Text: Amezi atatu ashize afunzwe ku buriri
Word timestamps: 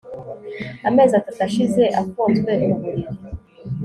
Amezi 0.87 1.13
atatu 1.19 1.39
ashize 1.47 1.83
afunzwe 2.01 2.51
ku 2.63 2.71
buriri 2.81 3.07